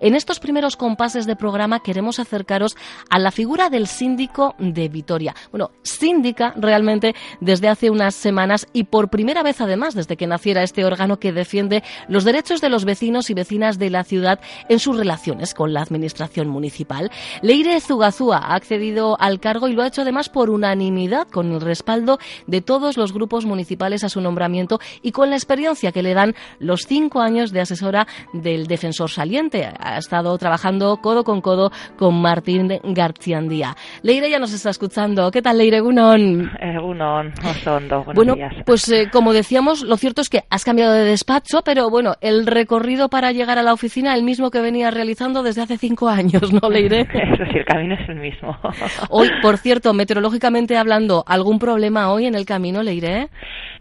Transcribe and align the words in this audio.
En 0.00 0.14
estos 0.14 0.40
primeros 0.40 0.76
compases 0.76 1.26
de 1.26 1.36
programa 1.36 1.80
queremos 1.80 2.18
acercaros 2.18 2.74
a 3.10 3.18
la 3.18 3.30
figura 3.30 3.68
del 3.68 3.86
síndico 3.86 4.54
de 4.58 4.88
Vitoria. 4.88 5.34
Bueno, 5.50 5.72
síndica 5.82 6.54
realmente 6.56 7.14
desde 7.40 7.68
hace 7.68 7.90
unas 7.90 8.14
semanas 8.14 8.66
y 8.72 8.84
por 8.84 9.10
primera 9.10 9.42
vez 9.42 9.60
además 9.60 9.94
desde 9.94 10.16
que 10.16 10.26
naciera 10.26 10.62
este 10.62 10.86
órgano 10.86 11.18
que 11.18 11.32
defiende 11.32 11.82
los 12.08 12.24
derechos 12.24 12.62
de 12.62 12.70
los 12.70 12.86
vecinos 12.86 13.28
y 13.28 13.34
vecinas 13.34 13.78
de 13.78 13.90
la 13.90 14.04
ciudad 14.04 14.40
en 14.70 14.78
sus 14.78 14.96
relaciones 14.96 15.52
con 15.52 15.74
la 15.74 15.82
administración 15.82 16.48
municipal. 16.48 17.10
Leire 17.42 17.78
Zugazúa 17.80 18.38
ha 18.38 18.54
accedido 18.54 19.20
al 19.20 19.38
cargo 19.38 19.68
y 19.68 19.74
lo 19.74 19.82
ha 19.82 19.88
hecho 19.88 20.00
además 20.00 20.30
por 20.30 20.48
unanimidad 20.48 21.28
con 21.28 21.52
el 21.52 21.60
respaldo 21.60 22.18
de 22.46 22.62
todos 22.62 22.96
los 22.96 23.12
grupos 23.12 23.44
municipales 23.44 24.02
a 24.02 24.08
su 24.08 24.22
nombramiento 24.22 24.80
y 25.02 25.12
con 25.12 25.28
la 25.28 25.36
experiencia 25.36 25.92
que 25.92 26.02
le 26.02 26.14
dan 26.14 26.34
los 26.58 26.86
cinco 26.88 27.20
años 27.20 27.52
de 27.52 27.60
asesora 27.60 28.06
del 28.32 28.66
defensor 28.66 29.10
saliente 29.10 29.68
ha 29.94 29.98
estado 29.98 30.36
trabajando 30.38 30.96
codo 30.98 31.24
con 31.24 31.40
codo 31.40 31.70
con 31.96 32.20
Martín 32.20 32.68
Garciandía. 32.82 33.74
Leire 34.02 34.30
ya 34.30 34.38
nos 34.38 34.52
está 34.52 34.70
escuchando. 34.70 35.30
¿Qué 35.30 35.42
tal, 35.42 35.58
Leire 35.58 35.80
Gunón? 35.80 36.50
Gunón, 36.80 37.32
Osondo, 37.44 38.04
Bueno, 38.14 38.36
pues 38.64 38.88
eh, 38.90 39.08
como 39.12 39.32
decíamos, 39.32 39.82
lo 39.82 39.96
cierto 39.96 40.20
es 40.20 40.28
que 40.28 40.42
has 40.50 40.64
cambiado 40.64 40.92
de 40.92 41.04
despacho, 41.04 41.62
pero 41.64 41.90
bueno, 41.90 42.14
el 42.20 42.46
recorrido 42.46 43.08
para 43.08 43.32
llegar 43.32 43.58
a 43.58 43.62
la 43.62 43.72
oficina, 43.72 44.14
el 44.14 44.22
mismo 44.22 44.50
que 44.50 44.60
venías 44.60 44.94
realizando 44.94 45.42
desde 45.42 45.62
hace 45.62 45.78
cinco 45.78 46.08
años, 46.08 46.52
¿no, 46.52 46.68
Leire? 46.68 47.00
Eso 47.12 47.44
sí, 47.50 47.58
el 47.58 47.64
camino 47.64 47.94
es 47.94 48.08
el 48.08 48.16
mismo. 48.16 48.56
Hoy, 49.10 49.28
por 49.42 49.58
cierto, 49.58 49.92
meteorológicamente 49.94 50.76
hablando, 50.76 51.24
¿algún 51.26 51.58
problema 51.58 52.12
hoy 52.12 52.26
en 52.26 52.34
el 52.34 52.44
camino, 52.44 52.82
Leire? 52.82 53.28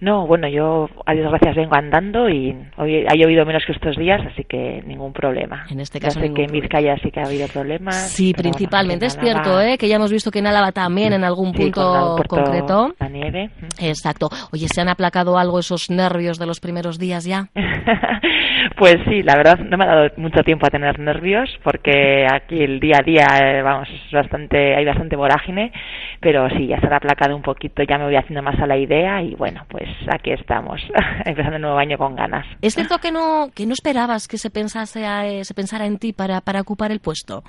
No, 0.01 0.25
bueno, 0.25 0.47
yo 0.47 0.89
a 1.05 1.13
Dios 1.13 1.29
gracias 1.29 1.55
vengo 1.55 1.75
andando 1.75 2.29
y 2.29 2.55
hoy 2.77 3.05
ha 3.05 3.15
llovido 3.15 3.45
menos 3.45 3.63
que 3.65 3.73
estos 3.73 3.97
días, 3.97 4.21
así 4.25 4.43
que 4.45 4.81
ningún 4.85 5.11
problema. 5.11 5.65
En 5.69 5.79
este 5.79 5.98
caso, 5.99 6.19
sé 6.19 6.33
que 6.33 6.43
en 6.43 6.51
Vizcaya 6.51 6.95
sí 7.01 7.11
que 7.11 7.19
ha 7.19 7.23
habido 7.23 7.47
problemas. 7.47 8.09
Sí, 8.09 8.33
principalmente 8.33 9.05
es 9.05 9.17
cierto, 9.17 9.59
¿eh? 9.61 9.77
que 9.77 9.87
ya 9.87 9.95
hemos 9.95 10.11
visto 10.11 10.31
que 10.31 10.39
en 10.39 10.47
Álava 10.47 10.71
también 10.71 11.13
en 11.13 11.23
algún 11.23 11.53
punto 11.53 12.17
concreto. 12.27 12.93
La 12.99 13.09
nieve. 13.09 13.49
Exacto. 13.79 14.29
Oye, 14.51 14.67
¿se 14.67 14.81
han 14.81 14.89
aplacado 14.89 15.37
algo 15.37 15.59
esos 15.59 15.89
nervios 15.89 16.39
de 16.39 16.45
los 16.45 16.59
primeros 16.59 16.99
días 16.99 17.25
ya? 17.25 17.49
pues 18.77 18.97
sí, 19.07 19.23
la 19.23 19.35
verdad 19.35 19.59
no 19.59 19.77
me 19.77 19.83
ha 19.85 19.87
dado 19.87 20.09
mucho 20.17 20.43
tiempo 20.43 20.65
a 20.67 20.69
tener 20.69 20.99
nervios 20.99 21.49
porque 21.63 22.25
aquí 22.31 22.61
el 22.61 22.79
día 22.79 22.97
a 22.99 23.03
día, 23.03 23.27
eh, 23.41 23.61
vamos, 23.61 23.87
bastante, 24.11 24.75
hay 24.75 24.85
bastante 24.85 25.15
vorágine, 25.15 25.71
pero 26.19 26.49
sí, 26.49 26.67
ya 26.67 26.79
se 26.79 26.87
ha 26.87 26.95
aplacado 26.95 27.35
un 27.35 27.41
poquito, 27.41 27.83
ya 27.83 27.97
me 27.97 28.05
voy 28.05 28.15
haciendo 28.15 28.41
más 28.41 28.59
a 28.59 28.67
la 28.67 28.77
idea 28.77 29.21
y 29.21 29.35
bueno, 29.35 29.65
pues 29.69 29.87
aquí 30.09 30.31
estamos, 30.31 30.81
empezando 31.25 31.57
el 31.57 31.61
nuevo 31.61 31.77
año 31.77 31.97
con 31.97 32.15
ganas. 32.15 32.45
¿Es 32.61 32.75
cierto 32.75 32.99
que 32.99 33.11
no, 33.11 33.49
que 33.55 33.65
no 33.65 33.73
esperabas 33.73 34.27
que 34.27 34.37
se 34.37 34.49
pensase, 34.49 35.03
eh, 35.05 35.43
se 35.43 35.53
pensara 35.53 35.85
en 35.85 35.88
para, 36.15 36.41
para 36.41 36.61
ocupar 36.61 36.91
el 36.91 36.99
puesto? 36.99 37.43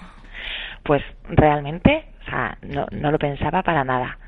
Pues 0.82 1.02
realmente, 1.28 2.04
o 2.22 2.30
sea, 2.30 2.58
no, 2.62 2.86
no 2.90 3.10
lo 3.10 3.18
pensaba 3.18 3.62
para 3.62 3.84
nada. 3.84 4.18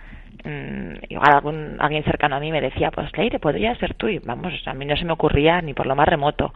Mm, 0.45 0.95
igual 1.09 1.79
alguien 1.79 2.05
cercano 2.05 2.37
a 2.37 2.41
mí 2.41 2.51
me 2.51 2.61
decía, 2.61 2.91
pues 2.91 3.11
Leire, 3.17 3.39
podría 3.39 3.75
ser 3.77 3.95
tú. 3.95 4.09
Y 4.09 4.19
vamos, 4.19 4.53
a 4.67 4.75
mí 4.75 4.85
no 4.85 4.97
se 4.97 5.05
me 5.05 5.13
ocurría 5.13 5.61
ni 5.63 5.75
por 5.75 5.87
lo 5.87 5.97
más 5.97 6.09
remoto. 6.09 6.53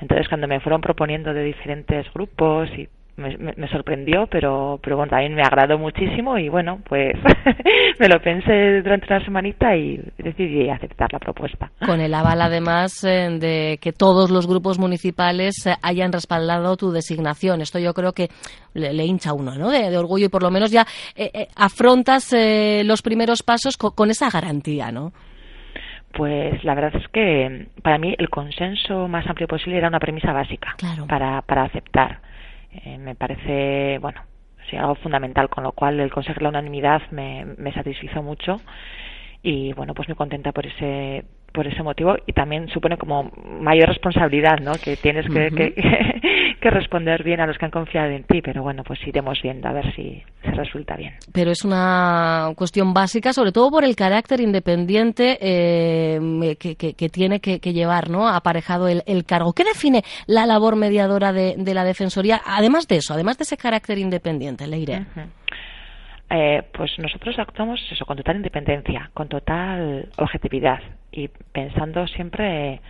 Entonces, 0.00 0.28
cuando 0.28 0.48
me 0.48 0.60
fueron 0.60 0.80
proponiendo 0.80 1.32
de 1.32 1.44
diferentes 1.44 2.12
grupos 2.12 2.68
y 2.70 2.88
me, 3.16 3.68
sorprendió, 3.68 4.26
pero, 4.26 4.80
pero 4.82 4.96
bueno, 4.96 5.10
también 5.10 5.34
me 5.34 5.42
agradó 5.42 5.78
muchísimo 5.78 6.36
y 6.36 6.48
bueno, 6.48 6.80
pues 6.88 7.14
me 8.00 8.08
lo 8.08 8.20
pensé 8.20 8.82
durante 8.82 9.06
una 9.08 9.24
semanita 9.24 9.76
y 9.76 10.00
decidí 10.18 10.68
aceptar 10.68 11.12
la 11.12 11.20
propuesta. 11.20 11.70
Con 11.84 12.00
el 12.00 12.12
aval 12.12 12.42
además 12.42 13.04
eh, 13.04 13.28
de 13.38 13.78
que 13.80 13.92
todos 13.92 14.30
los 14.30 14.48
grupos 14.48 14.78
municipales 14.78 15.66
eh, 15.66 15.74
hayan 15.82 16.12
respaldado 16.12 16.76
tu 16.76 16.90
designación. 16.90 17.60
Esto 17.60 17.78
yo 17.78 17.94
creo 17.94 18.12
que 18.12 18.28
le, 18.74 19.04
hincha 19.04 19.32
uno, 19.32 19.54
¿no? 19.54 19.70
De, 19.70 19.96
orgullo 19.96 20.26
y 20.26 20.30
por 20.30 20.42
lo 20.42 20.50
menos 20.50 20.72
ya 20.72 20.84
eh, 21.14 21.46
afrontas 21.56 22.34
los 22.84 23.02
primeros 23.02 23.42
pasos 23.42 23.76
con, 23.76 24.10
esa 24.10 24.28
garantía, 24.28 24.90
¿no? 24.90 25.12
Pues 26.12 26.62
la 26.64 26.74
verdad 26.74 27.00
es 27.00 27.08
que 27.08 27.68
para 27.82 27.98
mí 27.98 28.14
el 28.18 28.28
consenso 28.28 29.06
más 29.08 29.26
amplio 29.28 29.46
posible 29.46 29.78
era 29.78 29.88
una 29.88 30.00
premisa 30.00 30.32
básica 30.32 30.76
para, 31.08 31.42
para 31.42 31.64
aceptar 31.64 32.18
eh, 32.84 32.98
me 32.98 33.14
parece, 33.14 33.98
bueno, 33.98 34.22
sí, 34.68 34.76
algo 34.76 34.94
fundamental, 34.96 35.48
con 35.48 35.64
lo 35.64 35.72
cual 35.72 36.00
el 36.00 36.10
conseguir 36.10 36.42
la 36.42 36.48
unanimidad 36.48 37.02
me, 37.10 37.44
me 37.56 37.72
satisfizo 37.72 38.22
mucho 38.22 38.60
y 39.42 39.72
bueno, 39.74 39.94
pues 39.94 40.08
muy 40.08 40.16
contenta 40.16 40.52
por 40.52 40.66
ese 40.66 41.24
por 41.52 41.68
ese 41.68 41.84
motivo 41.84 42.16
y 42.26 42.32
también 42.32 42.68
supone 42.68 42.96
como 42.96 43.30
mayor 43.60 43.88
responsabilidad, 43.88 44.58
¿no? 44.58 44.72
Que 44.72 44.96
tienes 44.96 45.24
que, 45.28 45.52
que, 45.52 45.72
responder 46.70 47.22
bien 47.22 47.40
a 47.40 47.46
los 47.46 47.58
que 47.58 47.64
han 47.64 47.70
confiado 47.70 48.10
en 48.10 48.24
ti, 48.24 48.40
pero 48.42 48.62
bueno, 48.62 48.82
pues 48.84 48.98
iremos 49.06 49.40
viendo 49.42 49.68
a 49.68 49.72
ver 49.72 49.94
si 49.94 50.22
se 50.42 50.50
resulta 50.50 50.96
bien. 50.96 51.14
Pero 51.32 51.50
es 51.50 51.64
una 51.64 52.52
cuestión 52.56 52.94
básica, 52.94 53.32
sobre 53.32 53.52
todo 53.52 53.70
por 53.70 53.84
el 53.84 53.96
carácter 53.96 54.40
independiente 54.40 55.38
eh, 55.40 56.56
que, 56.58 56.76
que, 56.76 57.08
tiene 57.08 57.40
que, 57.40 57.58
llevar, 57.72 58.10
¿no? 58.10 58.28
Aparejado 58.28 58.88
el, 58.88 59.02
el, 59.06 59.24
cargo. 59.24 59.52
¿Qué 59.52 59.64
define 59.64 60.02
la 60.26 60.46
labor 60.46 60.76
mediadora 60.76 61.32
de, 61.32 61.54
de, 61.56 61.74
la 61.74 61.84
Defensoría? 61.84 62.40
Además 62.44 62.88
de 62.88 62.96
eso, 62.96 63.14
además 63.14 63.38
de 63.38 63.44
ese 63.44 63.56
carácter 63.56 63.98
independiente, 63.98 64.66
Leire. 64.66 65.06
Eh, 66.30 66.62
pues 66.72 66.90
nosotros 66.98 67.38
actuamos 67.38 67.80
eso 67.92 68.04
con 68.06 68.16
total 68.16 68.36
independencia, 68.36 69.10
con 69.12 69.28
total 69.28 70.08
objetividad 70.16 70.80
y 71.12 71.28
pensando 71.28 72.06
siempre 72.08 72.80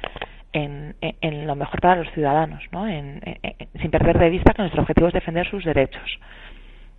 en, 0.55 1.47
lo 1.47 1.57
mejor 1.57 1.81
para 1.81 1.97
los 1.97 2.13
ciudadanos, 2.13 2.63
¿no? 2.71 2.87
sin 2.87 3.91
perder 3.91 4.19
de 4.19 4.31
vista 4.31 4.55
que 4.55 4.63
nuestro 4.63 4.83
objetivo 4.83 5.09
es 5.09 5.15
defender 5.15 5.49
sus 5.49 5.65
derechos 5.65 6.19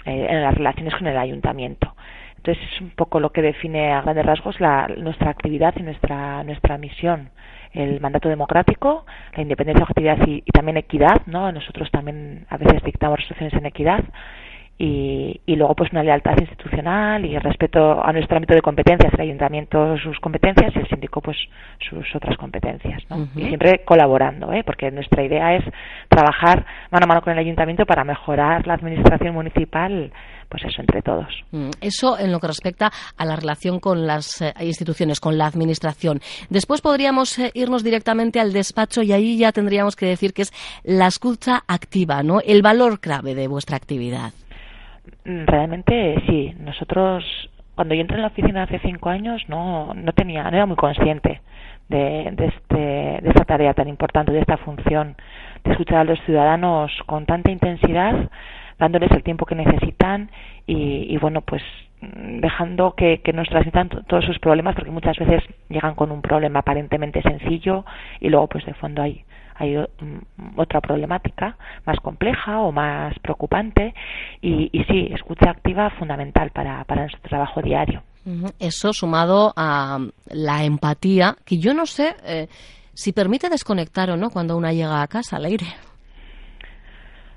eh, 0.05 0.27
en 0.29 0.41
las 0.41 0.53
relaciones 0.53 0.93
con 0.95 1.07
el 1.07 1.17
ayuntamiento. 1.17 1.95
Entonces 2.37 2.63
es 2.73 2.81
un 2.81 2.91
poco 2.91 3.19
lo 3.19 3.31
que 3.31 3.41
define 3.41 3.93
a 3.93 4.01
grandes 4.01 4.25
rasgos 4.25 4.59
la, 4.59 4.87
nuestra 4.97 5.31
actividad 5.31 5.73
y 5.77 5.83
nuestra 5.83 6.43
nuestra 6.43 6.77
misión 6.77 7.31
el 7.73 7.99
mandato 7.99 8.29
democrático, 8.29 9.05
la 9.35 9.41
independencia, 9.41 9.83
objetividad 9.83 10.17
y, 10.25 10.43
y, 10.45 10.51
también 10.51 10.77
equidad, 10.77 11.23
¿no? 11.25 11.51
Nosotros 11.51 11.91
también 11.91 12.45
a 12.49 12.55
veces 12.55 12.81
dictamos 12.83 13.19
resoluciones 13.19 13.53
en 13.53 13.65
equidad 13.65 14.01
y, 14.77 15.39
y, 15.45 15.55
luego 15.55 15.73
pues 15.73 15.91
una 15.93 16.03
lealtad 16.03 16.37
institucional 16.37 17.25
y 17.25 17.33
el 17.33 17.41
respeto 17.41 18.03
a 18.03 18.11
nuestro 18.11 18.35
ámbito 18.35 18.53
de 18.53 18.61
competencias, 18.61 19.13
el 19.13 19.21
ayuntamiento 19.21 19.97
sus 19.99 20.19
competencias 20.19 20.75
y 20.75 20.79
el 20.79 20.87
síndico 20.89 21.21
pues 21.21 21.37
sus 21.79 22.13
otras 22.13 22.37
competencias, 22.37 23.01
¿no? 23.09 23.27
Y 23.35 23.45
siempre 23.45 23.83
colaborando, 23.85 24.51
¿eh? 24.51 24.63
porque 24.65 24.91
nuestra 24.91 25.23
idea 25.23 25.55
es 25.55 25.63
trabajar 26.09 26.65
mano 26.91 27.05
a 27.05 27.07
mano 27.07 27.21
con 27.21 27.31
el 27.31 27.39
ayuntamiento 27.39 27.85
para 27.85 28.03
mejorar 28.03 28.67
la 28.67 28.73
administración 28.73 29.33
municipal 29.33 30.11
pues 30.49 30.63
eso 30.65 30.81
entre 30.81 31.01
todos. 31.01 31.27
Mm, 31.51 31.69
eso 31.81 32.19
en 32.19 32.31
lo 32.31 32.39
que 32.39 32.47
respecta 32.47 32.91
a 33.17 33.25
la 33.25 33.35
relación 33.35 33.79
con 33.79 34.05
las 34.05 34.41
eh, 34.41 34.53
instituciones, 34.61 35.19
con 35.19 35.37
la 35.37 35.47
administración. 35.47 36.21
Después 36.49 36.81
podríamos 36.81 37.39
eh, 37.39 37.51
irnos 37.53 37.83
directamente 37.83 38.39
al 38.39 38.53
despacho 38.53 39.01
y 39.01 39.11
ahí 39.11 39.37
ya 39.37 39.51
tendríamos 39.51 39.95
que 39.95 40.05
decir 40.05 40.33
que 40.33 40.43
es 40.43 40.53
la 40.83 41.07
escucha 41.07 41.63
activa, 41.67 42.23
¿no? 42.23 42.41
El 42.41 42.61
valor 42.61 42.99
clave 42.99 43.35
de 43.35 43.47
vuestra 43.47 43.77
actividad. 43.77 44.33
Mm, 45.25 45.45
realmente 45.47 46.21
sí. 46.27 46.55
Nosotros, 46.59 47.23
cuando 47.75 47.95
yo 47.95 48.01
entré 48.01 48.15
en 48.17 48.21
la 48.21 48.27
oficina 48.29 48.63
hace 48.63 48.79
cinco 48.79 49.09
años, 49.09 49.43
no, 49.49 49.93
no 49.93 50.13
tenía, 50.13 50.43
no 50.43 50.55
era 50.55 50.65
muy 50.65 50.77
consciente 50.77 51.41
de, 51.89 52.31
de, 52.33 52.45
este, 52.45 52.75
de 52.75 53.29
esta 53.29 53.45
tarea 53.45 53.73
tan 53.73 53.87
importante, 53.87 54.31
de 54.31 54.39
esta 54.39 54.57
función, 54.57 55.15
de 55.63 55.71
escuchar 55.71 55.97
a 55.99 56.03
los 56.03 56.19
ciudadanos 56.21 56.91
con 57.07 57.25
tanta 57.25 57.51
intensidad, 57.51 58.29
dándoles 58.79 59.11
el 59.11 59.23
tiempo 59.23 59.45
que 59.45 59.55
necesitan 59.55 60.29
y, 60.67 61.07
y 61.09 61.17
bueno, 61.17 61.41
pues 61.41 61.63
mm, 62.01 62.39
dejando 62.39 62.93
que, 62.95 63.21
que 63.21 63.33
nos 63.33 63.47
transmitan 63.49 63.89
todos 63.89 64.25
sus 64.25 64.39
problemas, 64.39 64.75
porque 64.75 64.91
muchas 64.91 65.17
veces 65.17 65.43
llegan 65.69 65.95
con 65.95 66.11
un 66.11 66.21
problema 66.21 66.59
aparentemente 66.59 67.21
sencillo 67.23 67.83
y 68.19 68.29
luego 68.29 68.47
pues 68.47 68.65
de 68.65 68.73
fondo 68.75 69.01
hay 69.01 69.23
hay 69.55 69.77
mm, 69.77 70.57
otra 70.59 70.81
problemática 70.81 71.57
más 71.85 71.97
compleja 71.99 72.59
o 72.59 72.71
más 72.71 73.17
preocupante 73.19 73.93
y, 74.41 74.69
y 74.71 74.83
sí, 74.85 75.09
escucha 75.13 75.49
activa 75.49 75.89
fundamental 75.91 76.51
para, 76.51 76.83
para 76.83 77.01
nuestro 77.01 77.21
trabajo 77.21 77.61
diario. 77.61 78.03
Eso 78.59 78.91
sumado 78.91 79.53
a 79.55 79.99
la 80.31 80.63
empatía, 80.63 81.35
que 81.45 81.59
yo 81.59 81.75
no 81.75 81.85
sé 81.85 82.15
eh, 82.25 82.47
si 82.93 83.13
permite 83.13 83.49
desconectar 83.49 84.09
o 84.09 84.17
no 84.17 84.31
cuando 84.31 84.57
una 84.57 84.73
llega 84.73 85.03
a 85.03 85.07
casa 85.07 85.37
al 85.37 85.45
aire. 85.45 85.67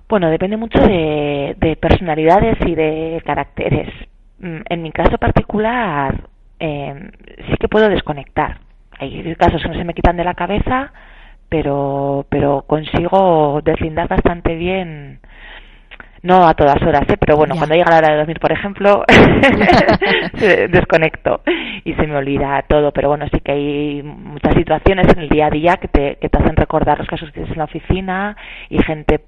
Bueno, 0.08 0.30
depende 0.30 0.56
mucho 0.56 0.78
de, 0.78 1.54
de 1.58 1.76
personalidades 1.76 2.56
y 2.66 2.74
de 2.74 3.22
caracteres. 3.26 3.92
Mm, 4.38 4.60
en 4.66 4.82
mi 4.82 4.90
caso 4.90 5.18
particular, 5.18 6.24
eh, 6.58 7.10
sí 7.36 7.54
que 7.60 7.68
puedo 7.68 7.88
desconectar. 7.90 8.60
Hay 8.98 9.34
casos 9.36 9.62
que 9.62 9.68
no 9.68 9.74
se 9.74 9.84
me 9.84 9.94
quitan 9.94 10.16
de 10.16 10.24
la 10.24 10.34
cabeza, 10.34 10.92
pero 11.48 12.26
pero 12.28 12.62
consigo 12.66 13.60
deslindar 13.64 14.08
bastante 14.08 14.54
bien 14.54 15.20
no 16.22 16.46
a 16.48 16.54
todas 16.54 16.82
horas, 16.82 17.02
¿eh? 17.08 17.16
pero 17.18 17.36
bueno, 17.36 17.54
cuando 17.56 17.74
llega 17.74 17.90
la 17.90 17.98
hora 17.98 18.10
de 18.10 18.16
dormir, 18.16 18.40
por 18.40 18.52
ejemplo, 18.52 19.04
desconecto 20.32 21.42
y 21.84 21.94
se 21.94 22.06
me 22.06 22.16
olvida 22.16 22.64
todo. 22.68 22.92
Pero 22.92 23.08
bueno, 23.08 23.26
sí 23.32 23.40
que 23.40 23.52
hay 23.52 24.02
muchas 24.02 24.54
situaciones 24.54 25.06
en 25.12 25.20
el 25.20 25.28
día 25.28 25.46
a 25.46 25.50
día 25.50 25.76
que 25.76 25.88
te, 25.88 26.16
que 26.16 26.28
te 26.28 26.38
hacen 26.38 26.56
recordar 26.56 26.98
los 26.98 27.06
casos 27.06 27.28
que 27.28 27.34
tienes 27.34 27.52
en 27.52 27.58
la 27.58 27.64
oficina 27.64 28.36
y 28.68 28.82
gente 28.82 29.20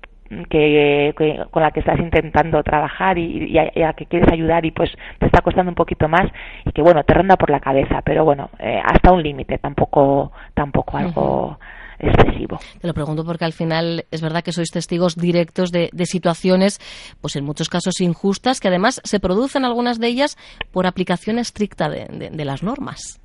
que, 0.49 1.15
con 1.51 1.63
la 1.63 1.71
que 1.73 1.81
estás 1.81 1.99
intentando 1.99 2.63
trabajar 2.63 3.19
y, 3.19 3.59
a, 3.59 3.71
la 3.75 3.93
que 3.95 4.07
quieres 4.07 4.33
ayudar 4.33 4.65
y 4.65 4.71
pues 4.71 4.91
te 5.19 5.27
está 5.27 5.41
costando 5.43 5.71
un 5.71 5.75
poquito 5.75 6.09
más 6.09 6.31
y 6.65 6.71
que 6.71 6.83
bueno 6.83 7.03
te 7.03 7.15
ronda 7.15 7.37
por 7.37 7.51
la 7.51 7.59
cabeza 7.59 8.01
pero 8.03 8.25
bueno 8.25 8.49
eh, 8.61 8.81
hasta 8.85 9.11
un 9.11 9.25
límite 9.25 9.59
tampoco 9.59 10.31
tampoco 10.55 10.97
algo 10.97 11.59
excesivo. 12.01 12.59
Te 12.81 12.87
lo 12.87 12.95
pregunto 12.95 13.25
porque 13.25 13.45
al 13.45 13.53
final 13.53 14.05
es 14.11 14.23
verdad 14.23 14.43
que 14.43 14.53
sois 14.53 14.71
testigos 14.71 15.17
directos 15.17 15.71
de, 15.73 15.91
situaciones, 16.05 16.81
pues 17.21 17.37
en 17.37 17.45
muchos 17.45 17.69
casos 17.69 18.01
injustas, 18.01 18.61
que 18.61 18.69
además 18.69 19.01
se 19.05 19.21
producen 19.21 19.65
algunas 19.65 20.01
de 20.01 20.09
ellas 20.09 20.37
por 20.73 20.87
aplicación 20.87 21.39
estricta 21.39 21.89
de, 21.89 22.45
las 22.45 22.63
normas. 22.63 23.21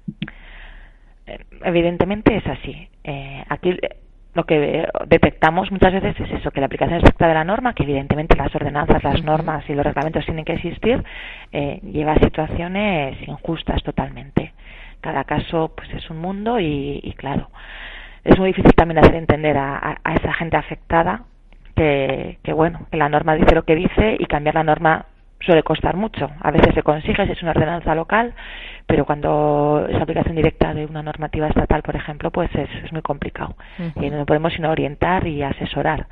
Eh, 1.25 1.39
evidentemente 1.63 2.37
es 2.37 2.45
así. 2.45 2.87
Eh, 3.03 3.43
aquí 3.49 3.69
eh, 3.69 3.97
lo 4.33 4.43
que 4.43 4.85
detectamos 5.07 5.71
muchas 5.71 5.93
veces 5.93 6.19
es 6.19 6.39
eso, 6.39 6.51
que 6.51 6.59
la 6.59 6.65
aplicación 6.65 6.97
estricta 6.97 7.27
de 7.27 7.33
la 7.33 7.45
norma, 7.45 7.73
que 7.73 7.83
evidentemente 7.83 8.35
las 8.35 8.53
ordenanzas, 8.53 9.01
las 9.01 9.23
normas 9.23 9.63
y 9.69 9.73
los 9.73 9.85
reglamentos 9.85 10.25
tienen 10.25 10.43
que 10.43 10.53
existir, 10.53 11.01
lleva 11.53 12.13
a 12.13 12.19
situaciones 12.19 13.17
injustas 13.25 13.81
totalmente. 13.81 14.53
Cada 14.99 15.23
caso 15.23 15.71
pues 15.73 15.89
es 15.93 16.09
un 16.09 16.17
mundo 16.17 16.59
y 16.59 17.13
claro, 17.17 17.49
es 18.25 18.39
muy 18.39 18.47
difícil 18.47 18.73
también 18.73 18.97
hacer 18.97 19.15
entender 19.15 19.55
a, 19.57 19.99
esa 20.19 20.33
gente 20.33 20.57
afectada 20.57 21.21
que, 21.75 22.37
bueno, 22.53 22.87
que 22.91 22.97
la 22.97 23.07
norma 23.07 23.35
dice 23.35 23.53
lo 23.53 23.63
que 23.63 23.75
dice 23.75 24.17
y 24.19 24.25
cambiar 24.25 24.55
la 24.55 24.63
norma 24.63 25.05
suele 25.41 25.61
costar 25.61 25.95
mucho. 25.95 26.31
A 26.41 26.49
veces 26.49 26.73
se 26.73 26.81
consigue 26.81 27.25
si 27.25 27.33
es 27.33 27.41
una 27.43 27.51
ordenanza 27.51 27.93
local, 27.93 28.33
pero 28.87 29.05
cuando 29.05 29.85
es 29.87 30.01
aplicación 30.01 30.35
directa 30.35 30.73
de 30.73 30.85
una 30.85 31.03
normativa 31.03 31.47
estatal, 31.47 31.83
por 31.83 31.95
ejemplo, 31.95 32.31
pues 32.31 32.49
es, 32.55 32.91
muy 32.91 33.03
complicado. 33.03 33.55
Y 34.01 34.09
no 34.09 34.25
podemos 34.25 34.53
sino 34.53 34.71
orientar 34.71 35.27
y 35.27 35.43
asesorar. 35.43 36.07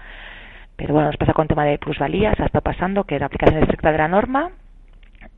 Pero 0.75 0.93
bueno, 0.93 1.07
nos 1.07 1.17
pasa 1.17 1.33
con 1.33 1.43
el 1.43 1.49
tema 1.49 1.65
de 1.65 1.79
plusvalías, 1.79 2.39
ha 2.39 2.45
estado 2.45 2.61
pasando 2.61 3.05
que 3.05 3.17
la 3.17 3.25
aplicación 3.25 3.61
estricta 3.61 3.91
de 3.91 3.97
la 3.97 4.07
norma 4.07 4.51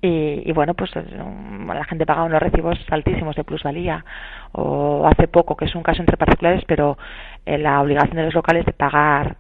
y, 0.02 0.52
bueno, 0.52 0.76
pues 0.76 0.92
la 0.96 1.84
gente 1.86 2.06
paga 2.06 2.24
unos 2.24 2.40
recibos 2.40 2.78
altísimos 2.92 3.36
de 3.36 3.44
plusvalía 3.44 4.06
o 4.52 5.08
hace 5.08 5.28
poco, 5.28 5.56
que 5.56 5.66
es 5.66 5.74
un 5.74 5.82
caso 5.82 6.02
entre 6.02 6.18
particulares, 6.18 6.64
pero 6.68 6.98
eh, 7.46 7.58
la 7.58 7.82
obligación 7.82 8.18
de 8.18 8.24
los 8.26 8.34
locales 8.36 8.66
de 8.66 8.74
pagar 8.74 9.38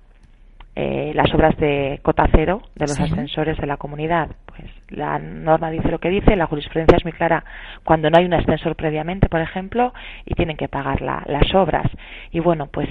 eh, 0.77 1.13
las 1.15 1.33
obras 1.33 1.55
de 1.57 1.99
cota 2.01 2.27
cero 2.33 2.61
de 2.75 2.87
los 2.87 2.99
ascensores 2.99 3.57
de 3.57 3.67
la 3.67 3.77
comunidad. 3.77 4.29
Pues 4.45 4.69
la 4.89 5.19
norma 5.19 5.69
dice 5.69 5.89
lo 5.89 5.99
que 5.99 6.09
dice, 6.09 6.35
la 6.35 6.47
jurisprudencia 6.47 6.97
es 6.97 7.05
muy 7.05 7.13
clara 7.13 7.45
cuando 7.83 8.09
no 8.09 8.17
hay 8.17 8.25
un 8.25 8.33
ascensor 8.33 8.75
previamente, 8.75 9.29
por 9.29 9.41
ejemplo, 9.41 9.93
y 10.25 10.33
tienen 10.33 10.57
que 10.57 10.67
pagar 10.67 11.01
las 11.01 11.53
obras. 11.53 11.85
Y 12.31 12.39
bueno, 12.39 12.67
pues 12.67 12.89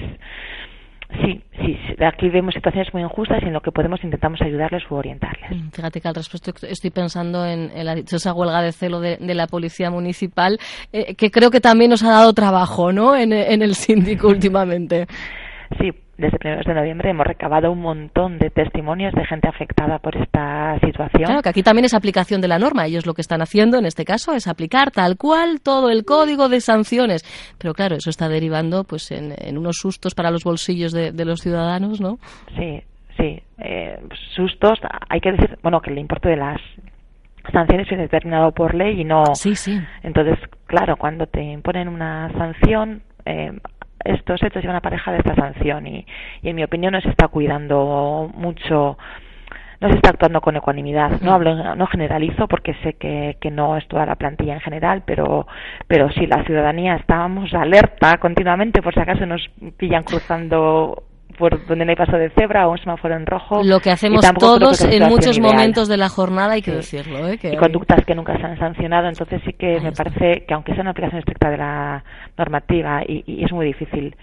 Sí, 1.23 1.41
sí, 1.57 1.77
aquí 2.03 2.29
vemos 2.29 2.53
situaciones 2.53 2.93
muy 2.93 3.03
injustas 3.03 3.41
y 3.43 3.45
en 3.45 3.53
lo 3.53 3.61
que 3.61 3.71
podemos 3.71 4.03
intentamos 4.03 4.41
ayudarles 4.41 4.83
u 4.89 4.95
orientarles. 4.95 5.51
Mm, 5.51 5.69
fíjate 5.69 6.01
que 6.01 6.07
al 6.07 6.15
respecto 6.15 6.51
estoy 6.67 6.89
pensando 6.89 7.45
en, 7.45 7.71
la 7.85 7.95
dichosa 7.95 8.33
huelga 8.33 8.61
de 8.61 8.71
celo 8.71 8.99
de, 8.99 9.17
la 9.19 9.47
Policía 9.47 9.91
Municipal, 9.91 10.57
eh, 10.91 11.15
que 11.15 11.29
creo 11.29 11.51
que 11.51 11.61
también 11.61 11.91
nos 11.91 12.03
ha 12.03 12.09
dado 12.09 12.33
trabajo, 12.33 12.91
¿no?, 12.91 13.15
en, 13.15 13.33
en 13.33 13.61
el 13.61 13.75
síndico 13.75 14.27
últimamente. 14.29 15.05
Sí, 15.79 15.91
desde 16.17 16.37
primeros 16.37 16.65
de 16.65 16.73
noviembre 16.73 17.09
hemos 17.09 17.25
recabado 17.25 17.71
un 17.71 17.81
montón 17.81 18.37
de 18.37 18.49
testimonios 18.49 19.13
de 19.13 19.25
gente 19.25 19.47
afectada 19.49 19.99
por 19.99 20.15
esta 20.15 20.79
situación. 20.79 21.25
Claro, 21.25 21.41
que 21.41 21.49
aquí 21.49 21.63
también 21.63 21.85
es 21.85 21.93
aplicación 21.93 22.41
de 22.41 22.47
la 22.47 22.57
norma. 22.57 22.85
Ellos 22.85 23.05
lo 23.05 23.13
que 23.13 23.21
están 23.21 23.41
haciendo 23.41 23.77
en 23.77 23.85
este 23.85 24.05
caso 24.05 24.33
es 24.33 24.47
aplicar 24.47 24.91
tal 24.91 25.17
cual 25.17 25.61
todo 25.61 25.89
el 25.89 26.05
código 26.05 26.47
de 26.47 26.61
sanciones. 26.61 27.23
Pero 27.57 27.73
claro, 27.73 27.95
eso 27.95 28.09
está 28.09 28.29
derivando 28.29 28.83
pues 28.85 29.11
en, 29.11 29.57
unos 29.57 29.77
sustos 29.77 30.15
para 30.15 30.31
los 30.31 30.43
bolsillos 30.43 30.93
de, 30.93 31.25
los 31.25 31.41
ciudadanos, 31.41 31.99
¿no? 31.99 32.17
Sí, 32.55 32.81
sí. 33.17 33.41
Eh, 33.57 33.99
sustos, 34.35 34.79
hay 35.09 35.19
que 35.19 35.31
decir, 35.31 35.57
bueno, 35.63 35.81
que 35.81 35.91
el 35.91 35.97
importe 35.97 36.29
de 36.29 36.37
las 36.37 36.61
sanciones 37.51 37.91
es 37.91 37.97
determinado 37.97 38.51
por 38.51 38.73
ley 38.73 39.01
y 39.01 39.03
no. 39.03 39.23
Sí, 39.33 39.55
sí. 39.55 39.79
Entonces, 40.03 40.37
claro, 40.65 40.97
cuando 40.97 41.25
te 41.27 41.41
imponen 41.41 41.87
una 41.87 42.31
sanción, 42.33 43.01
eh, 43.25 43.51
estos 44.05 44.41
hechos 44.43 44.63
llevan 44.63 44.81
pareja 44.81 45.11
de 45.11 45.17
esta 45.17 45.35
sanción 45.35 45.87
y, 45.87 46.05
en 46.43 46.55
mi 46.55 46.63
opinión 46.63 46.93
no 46.93 47.01
se 47.01 47.09
está 47.09 47.27
cuidando 47.27 48.31
mucho 48.33 48.97
no 49.81 49.89
se 49.89 49.95
está 49.95 50.11
actuando 50.11 50.39
con 50.39 50.55
ecuanimidad. 50.55 51.19
No 51.19 51.33
hablo, 51.33 51.75
no 51.75 51.87
generalizo 51.87 52.47
porque 52.47 52.75
sé 52.75 52.93
que, 52.93 53.37
que 53.41 53.51
no 53.51 53.75
es 53.75 53.85
toda 53.89 54.05
la 54.05 54.15
plantilla 54.15 54.53
en 54.53 54.61
general, 54.61 55.03
pero, 55.05 55.47
pero 55.85 56.09
sí 56.11 56.27
la 56.27 56.45
ciudadanía 56.45 56.95
estábamos 56.95 57.53
alerta 57.53 58.17
continuamente 58.17 58.81
por 58.81 58.93
si 58.93 59.01
acaso 59.01 59.25
nos 59.25 59.45
pillan 59.77 60.03
cruzando 60.03 61.03
por 61.37 61.65
donde 61.67 61.85
no 61.85 61.91
hay 61.91 61.95
paso 61.95 62.17
de 62.17 62.29
cebra 62.31 62.67
o 62.67 62.71
un 62.71 62.77
semáforo 62.77 63.15
en 63.15 63.25
rojo. 63.25 63.63
Lo 63.63 63.79
que 63.79 63.91
hacemos 63.91 64.25
todos 64.37 64.81
en 64.83 65.03
muchos 65.07 65.39
momentos 65.39 65.87
de 65.87 65.97
la 65.97 66.09
jornada, 66.09 66.53
hay 66.53 66.61
que 66.61 66.71
decirlo. 66.71 67.27
¿eh? 67.27 67.39
y 67.41 67.57
conductas 67.57 68.05
que 68.05 68.15
nunca 68.15 68.37
se 68.37 68.43
han 68.43 68.57
sancionado, 68.57 69.07
entonces 69.07 69.41
sí 69.45 69.53
que 69.53 69.79
me 69.79 69.91
parece 69.91 70.45
que 70.45 70.53
aunque 70.53 70.73
sea 70.73 70.81
una 70.81 70.91
aplicación 70.91 71.19
estricta 71.19 71.49
de 71.49 71.57
la 71.57 72.03
normativa 72.37 73.01
y, 73.07 73.43
es 73.43 73.51
muy 73.51 73.65
difícil 73.65 74.15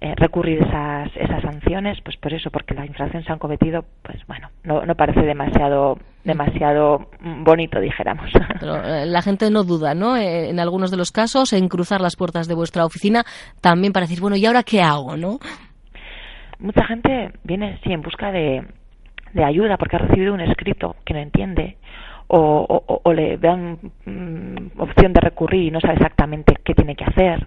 eh, 0.00 0.14
recurrir 0.16 0.62
esas, 0.62 1.10
esas 1.16 1.42
sanciones, 1.42 1.98
pues 2.04 2.16
por 2.16 2.32
eso, 2.32 2.50
porque 2.50 2.74
la 2.74 2.84
infracción 2.86 3.22
se 3.24 3.32
han 3.32 3.38
cometido, 3.38 3.84
pues 4.02 4.18
bueno, 4.26 4.48
no, 4.64 4.84
no 4.84 4.94
parece 4.94 5.20
demasiado 5.20 5.98
demasiado 6.24 7.06
bonito, 7.20 7.78
dijéramos. 7.78 8.30
Pero 8.60 8.76
eh, 8.82 9.06
la 9.06 9.22
gente 9.22 9.50
no 9.50 9.62
duda, 9.62 9.94
¿no? 9.94 10.16
En 10.16 10.58
algunos 10.58 10.90
de 10.90 10.96
los 10.96 11.12
casos, 11.12 11.52
en 11.52 11.68
cruzar 11.68 12.00
las 12.00 12.16
puertas 12.16 12.48
de 12.48 12.54
vuestra 12.54 12.84
oficina, 12.84 13.24
también 13.60 13.92
para 13.92 14.06
decir, 14.06 14.20
bueno, 14.20 14.36
¿y 14.36 14.46
ahora 14.46 14.62
qué 14.62 14.80
hago, 14.80 15.16
no? 15.16 15.38
Mucha 16.58 16.84
gente 16.84 17.32
viene 17.44 17.78
sí 17.84 17.92
en 17.92 18.02
busca 18.02 18.32
de, 18.32 18.64
de 19.32 19.44
ayuda 19.44 19.76
porque 19.76 19.96
ha 19.96 20.00
recibido 20.00 20.34
un 20.34 20.40
escrito 20.40 20.96
que 21.04 21.14
no 21.14 21.20
entiende 21.20 21.76
o, 22.28 23.00
o, 23.04 23.12
le 23.12 23.36
dan 23.38 23.78
mm, 24.06 24.80
opción 24.80 25.12
de 25.12 25.20
recurrir 25.20 25.64
y 25.64 25.70
no 25.70 25.80
sabe 25.80 25.94
exactamente 25.94 26.56
qué 26.64 26.74
tiene 26.74 26.96
que 26.96 27.04
hacer. 27.04 27.46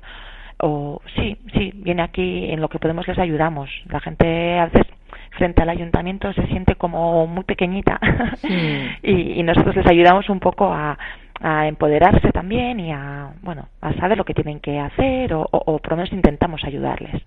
O 0.60 1.02
sí, 1.16 1.38
sí, 1.54 1.72
viene 1.76 2.02
aquí 2.04 2.46
en 2.50 2.62
lo 2.62 2.70
que 2.70 2.80
podemos 2.80 3.08
les 3.08 3.18
ayudamos. 3.18 3.70
La 3.90 4.00
gente 4.00 4.60
a 4.60 4.66
veces 4.66 4.88
frente 5.32 5.62
al 5.62 5.70
ayuntamiento 5.70 6.32
se 6.34 6.46
siente 6.48 6.76
como 6.76 7.28
muy 7.28 7.44
pequeñita. 7.44 8.00
Y, 9.04 9.40
y, 9.40 9.44
nosotros 9.44 9.76
les 9.76 9.88
ayudamos 9.88 10.30
un 10.30 10.40
poco 10.40 10.72
a, 10.74 10.98
a 11.42 11.68
empoderarse 11.68 12.32
también 12.32 12.80
y 12.80 12.92
a 12.92 13.32
bueno 13.42 13.68
a 13.82 13.94
saber 13.94 14.18
lo 14.18 14.26
que 14.26 14.34
tienen 14.34 14.60
que 14.60 14.80
hacer 14.80 15.34
o, 15.34 15.46
o, 15.52 15.80
por 15.80 15.92
lo 15.92 15.98
menos 15.98 16.12
intentamos 16.12 16.64
ayudarles. 16.64 17.22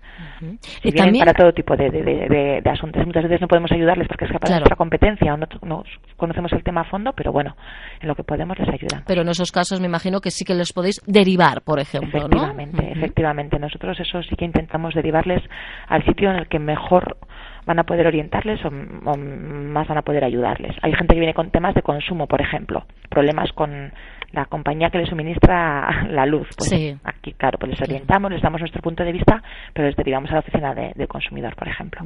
Y 0.83 0.91
también... 0.91 1.25
para 1.25 1.33
todo 1.33 1.53
tipo 1.53 1.75
de, 1.77 1.89
de, 1.89 2.69
asuntos 2.69 3.05
muchas 3.05 3.23
veces 3.23 3.41
no 3.41 3.47
podemos 3.47 3.71
ayudarles 3.71 4.07
porque 4.07 4.25
es 4.25 4.31
capaz 4.31 4.49
de 4.49 4.55
nuestra 4.55 4.75
competencia 4.75 5.33
o 5.33 5.37
no, 5.37 5.83
conocemos 6.17 6.51
el 6.53 6.63
tema 6.63 6.81
a 6.81 6.85
fondo 6.85 7.13
pero 7.13 7.31
bueno 7.31 7.55
en 7.99 8.07
lo 8.07 8.15
que 8.15 8.23
podemos 8.23 8.57
les 8.59 8.67
ayudamos 8.67 9.05
pero 9.07 9.21
en 9.21 9.29
esos 9.29 9.51
casos 9.51 9.79
me 9.79 9.87
imagino 9.87 10.19
que 10.19 10.31
sí 10.31 10.45
que 10.45 10.53
les 10.53 10.73
podéis 10.73 11.01
derivar 11.05 11.61
por 11.61 11.79
ejemplo 11.79 12.19
efectivamente 12.19 12.91
efectivamente. 12.91 13.59
Nosotros 13.59 13.99
eso 13.99 14.21
sí 14.23 14.35
que 14.35 14.45
intentamos 14.45 14.93
derivarles 14.93 15.41
al 15.87 16.03
sitio 16.05 16.29
en 16.29 16.37
el 16.37 16.47
que 16.47 16.59
mejor 16.59 17.17
van 17.65 17.79
a 17.79 17.83
poder 17.83 18.07
orientarles 18.07 18.63
o, 18.65 18.71
más 18.71 19.87
van 19.87 19.97
a 19.97 20.01
poder 20.01 20.23
ayudarles. 20.23 20.75
Hay 20.81 20.93
gente 20.93 21.13
que 21.13 21.19
viene 21.19 21.33
con 21.33 21.51
temas 21.51 21.75
de 21.75 21.81
consumo, 21.81 22.27
por 22.27 22.41
ejemplo, 22.41 22.85
problemas 23.09 23.51
con 23.53 23.91
la 24.31 24.45
compañía 24.45 24.89
que 24.89 24.97
les 24.97 25.09
suministra 25.09 26.05
la 26.09 26.25
luz. 26.25 26.47
Pues 26.57 26.71
aquí, 27.03 27.33
claro, 27.33 27.57
pues 27.59 27.71
les 27.71 27.81
orientamos, 27.81 28.31
les 28.31 28.41
damos 28.41 28.61
nuestro 28.61 28.81
punto 28.81 29.03
de 29.03 29.11
vista, 29.11 29.41
pero 29.73 29.87
les 29.87 29.95
derivamos 29.95 30.29
a 30.31 30.35
la 30.35 30.39
oficina 30.39 30.73
del 30.73 31.07
consumidor, 31.07 31.55
por 31.55 31.67
ejemplo. 31.67 32.01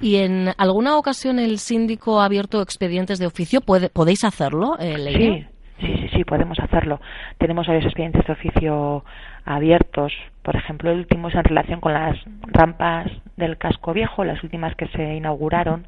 ¿Y 0.00 0.16
en 0.16 0.48
alguna 0.58 0.96
ocasión 0.96 1.38
el 1.38 1.58
síndico 1.58 2.20
ha 2.20 2.26
abierto 2.26 2.60
expedientes 2.60 3.18
de 3.18 3.26
oficio? 3.26 3.60
¿Podéis 3.60 4.24
hacerlo, 4.24 4.76
eh, 4.78 5.46
Sí, 5.80 5.86
sí, 5.86 5.96
sí, 5.96 6.08
sí, 6.16 6.24
podemos 6.24 6.58
hacerlo. 6.60 7.00
Tenemos 7.38 7.66
varios 7.66 7.84
expedientes 7.84 8.24
de 8.26 8.32
oficio 8.32 9.04
abiertos. 9.44 10.12
Por 10.42 10.56
ejemplo, 10.56 10.90
el 10.90 10.98
último 10.98 11.28
es 11.28 11.34
en 11.34 11.44
relación 11.44 11.80
con 11.80 11.92
las 11.92 12.16
rampas 12.42 13.10
del 13.36 13.58
casco 13.58 13.92
viejo, 13.92 14.24
las 14.24 14.42
últimas 14.42 14.74
que 14.76 14.88
se 14.88 15.14
inauguraron, 15.14 15.86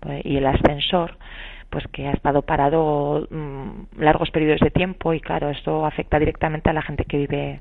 pues, 0.00 0.24
y 0.24 0.36
el 0.36 0.46
ascensor, 0.46 1.16
pues 1.70 1.84
que 1.92 2.08
ha 2.08 2.12
estado 2.12 2.42
parado 2.42 3.26
mm, 3.30 4.00
largos 4.00 4.30
periodos 4.30 4.60
de 4.60 4.70
tiempo 4.70 5.14
y 5.14 5.20
claro, 5.20 5.50
esto 5.50 5.86
afecta 5.86 6.18
directamente 6.18 6.70
a 6.70 6.72
la 6.72 6.82
gente 6.82 7.04
que 7.04 7.18
vive 7.18 7.60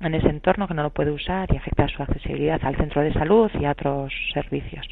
en 0.00 0.14
ese 0.14 0.28
entorno, 0.28 0.68
que 0.68 0.74
no 0.74 0.82
lo 0.82 0.90
puede 0.90 1.10
usar 1.10 1.48
y 1.52 1.56
afecta 1.56 1.84
a 1.84 1.88
su 1.88 2.02
accesibilidad 2.02 2.60
al 2.62 2.76
centro 2.76 3.02
de 3.02 3.12
salud 3.12 3.50
y 3.58 3.64
a 3.64 3.72
otros 3.72 4.12
servicios. 4.34 4.86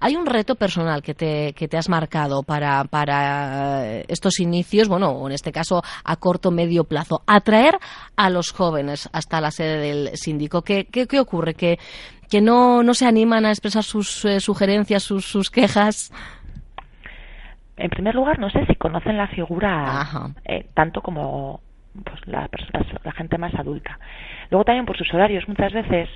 Hay 0.00 0.16
un 0.16 0.26
reto 0.26 0.56
personal 0.56 1.02
que 1.02 1.14
te, 1.14 1.52
que 1.52 1.68
te 1.68 1.76
has 1.76 1.88
marcado 1.88 2.42
para, 2.42 2.84
para 2.84 3.86
eh, 3.86 4.04
estos 4.08 4.40
inicios, 4.40 4.88
bueno, 4.88 5.24
en 5.26 5.32
este 5.32 5.52
caso 5.52 5.82
a 6.04 6.16
corto 6.16 6.50
medio 6.50 6.84
plazo, 6.84 7.22
atraer 7.26 7.78
a 8.16 8.28
los 8.28 8.50
jóvenes 8.50 9.08
hasta 9.12 9.40
la 9.40 9.50
sede 9.50 9.78
del 9.78 10.16
síndico. 10.16 10.62
¿Qué, 10.62 10.86
qué, 10.86 11.20
ocurre? 11.20 11.54
¿Que, 11.54 11.78
que 12.30 12.40
no, 12.40 12.82
no 12.82 12.94
se 12.94 13.06
animan 13.06 13.44
a 13.44 13.50
expresar 13.50 13.82
sus 13.82 14.24
eh, 14.24 14.40
sugerencias, 14.40 15.02
sus, 15.02 15.24
sus 15.24 15.50
quejas? 15.50 16.12
En 17.76 17.90
primer 17.90 18.14
lugar, 18.14 18.38
no 18.38 18.50
sé 18.50 18.64
si 18.66 18.74
conocen 18.74 19.16
la 19.16 19.28
figura 19.28 20.32
eh, 20.44 20.66
tanto 20.74 21.00
como 21.00 21.60
pues, 22.04 22.26
la, 22.26 22.48
la 23.04 23.12
gente 23.12 23.38
más 23.38 23.54
adulta. 23.54 23.98
Luego 24.50 24.64
también 24.64 24.86
por 24.86 24.96
sus 24.96 25.12
horarios, 25.14 25.48
muchas 25.48 25.72
veces 25.72 26.08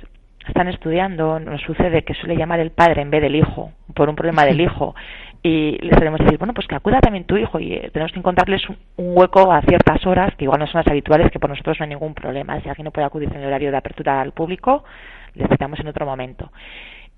están 0.47 0.67
estudiando, 0.67 1.39
nos 1.39 1.61
sucede 1.61 2.03
que 2.03 2.13
suele 2.13 2.37
llamar 2.37 2.59
el 2.59 2.71
padre 2.71 3.01
en 3.01 3.09
vez 3.09 3.21
del 3.21 3.35
hijo, 3.35 3.71
por 3.93 4.09
un 4.09 4.15
problema 4.15 4.45
del 4.45 4.61
hijo, 4.67 4.95
y 5.45 5.77
les 5.77 5.99
que 5.99 6.23
decir, 6.23 6.39
bueno, 6.39 6.55
pues 6.55 6.65
que 6.65 6.73
acuda 6.73 6.99
también 7.01 7.25
tu 7.25 7.37
hijo 7.37 7.59
y 7.59 7.73
eh, 7.73 7.91
tenemos 7.93 8.11
que 8.11 8.17
encontrarles 8.17 8.67
un, 8.67 8.77
hueco 8.97 9.51
a 9.51 9.61
ciertas 9.61 10.03
horas, 10.07 10.33
que 10.35 10.45
igual 10.45 10.59
no 10.59 10.65
son 10.65 10.79
las 10.79 10.87
habituales, 10.87 11.31
que 11.31 11.39
por 11.39 11.51
nosotros 11.51 11.77
no 11.79 11.83
hay 11.83 11.89
ningún 11.89 12.15
problema. 12.15 12.59
Si 12.61 12.69
alguien 12.69 12.85
no 12.85 12.91
puede 12.91 13.05
acudir 13.05 13.29
en 13.31 13.41
el 13.41 13.45
horario 13.45 13.69
de 13.69 13.77
apertura 13.77 14.21
al 14.21 14.31
público, 14.31 14.83
les 15.35 15.49
citamos 15.49 15.79
en 15.79 15.87
otro 15.87 16.05
momento. 16.05 16.51